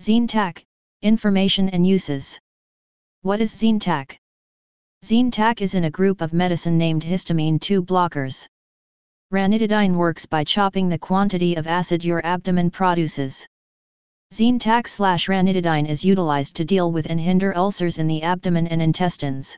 [0.00, 0.64] ZineTac,
[1.02, 2.40] Information and Uses.
[3.20, 4.16] What is ZineTac?
[5.04, 8.46] ZineTac is in a group of medicine named histamine 2 blockers.
[9.30, 13.46] Ranitidine works by chopping the quantity of acid your abdomen produces.
[14.32, 18.80] ZineTac slash ranitidine is utilized to deal with and hinder ulcers in the abdomen and
[18.80, 19.54] intestines.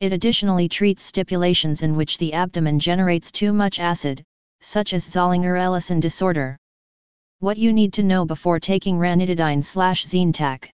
[0.00, 4.24] It additionally treats stipulations in which the abdomen generates too much acid,
[4.62, 6.56] such as Zollinger-Ellison disorder.
[7.42, 10.68] What you need to know before taking ranitidine slash ZineTac.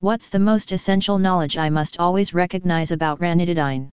[0.00, 3.90] What's the most essential knowledge I must always recognize about ranitidine?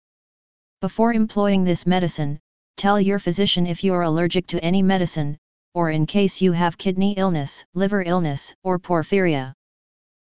[0.79, 2.39] Before employing this medicine,
[2.77, 5.37] tell your physician if you're allergic to any medicine,
[5.73, 9.53] or in case you have kidney illness, liver illness, or porphyria.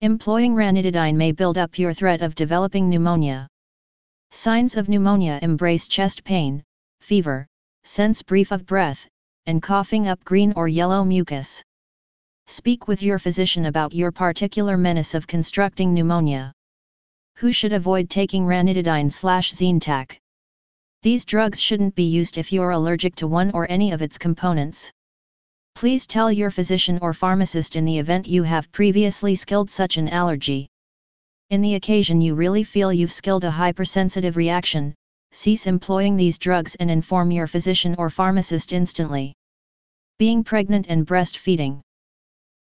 [0.03, 3.49] Employing ranitidine may build up your threat of developing pneumonia.
[4.31, 6.63] Signs of pneumonia embrace chest pain,
[7.01, 7.47] fever,
[7.83, 9.09] sense brief of breath,
[9.47, 11.63] and coughing up green or yellow mucus.
[12.47, 16.53] Speak with your physician about your particular menace of constructing pneumonia.
[17.37, 20.19] Who should avoid taking ranitidine slash ZineTac?
[21.03, 24.91] These drugs shouldn't be used if you're allergic to one or any of its components.
[25.75, 30.09] Please tell your physician or pharmacist in the event you have previously skilled such an
[30.09, 30.69] allergy.
[31.51, 34.95] In the occasion you really feel you've skilled a hypersensitive reaction,
[35.37, 39.35] cease employing these drugs and inform your physician or pharmacist instantly.
[40.19, 41.83] Being pregnant and breastfeeding.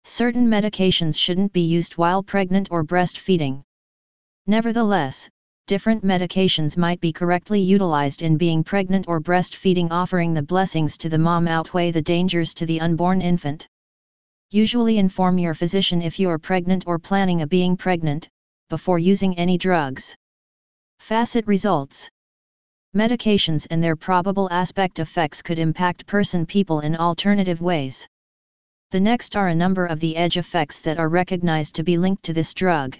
[0.03, 3.63] Certain medications shouldn't be used while pregnant or breastfeeding.
[4.45, 5.29] Nevertheless,
[5.67, 11.07] different medications might be correctly utilized in being pregnant or breastfeeding offering the blessings to
[11.07, 13.69] the mom outweigh the dangers to the unborn infant.
[14.51, 18.27] Usually inform your physician if you are pregnant or planning a being pregnant,
[18.69, 20.13] before using any drugs.
[20.99, 22.09] Facet results
[22.95, 28.07] Medications and their probable aspect effects could impact person people in alternative ways.
[28.91, 32.23] The next are a number of the edge effects that are recognized to be linked
[32.23, 32.97] to this drug.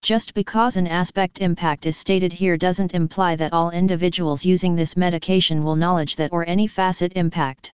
[0.00, 4.96] Just because an aspect impact is stated here doesn't imply that all individuals using this
[4.96, 7.70] medication will knowledge that or any facet impact.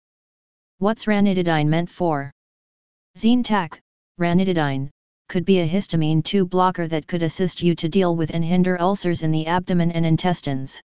[0.79, 2.33] What's ranitidine meant for?
[3.19, 3.79] ZineTac,
[4.19, 4.89] ranitidine,
[5.29, 8.81] could be a histamine 2 blocker that could assist you to deal with and hinder
[8.81, 10.81] ulcers in the abdomen and intestines.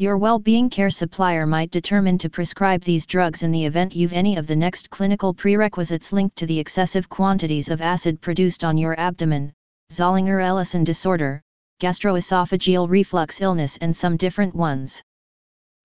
[0.00, 4.36] Your well-being care supplier might determine to prescribe these drugs in the event you've any
[4.36, 8.96] of the next clinical prerequisites linked to the excessive quantities of acid produced on your
[8.96, 9.52] abdomen,
[9.90, 11.42] Zollinger-Ellison disorder,
[11.80, 15.02] gastroesophageal reflux illness and some different ones.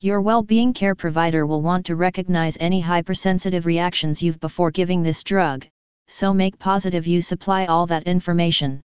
[0.01, 5.24] Your well-being care provider will want to recognize any hypersensitive reactions you've before giving this
[5.24, 5.66] drug,
[6.07, 8.80] so make positive you supply all that information.